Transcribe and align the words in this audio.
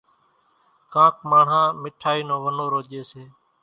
ڪانڪ 0.93 1.15
ماڻۿان 1.29 1.65
مِٺائِي 1.81 2.21
نو 2.27 2.35
ونورو 2.43 2.79
ڄيَ 2.89 3.01
سي۔ 3.11 3.23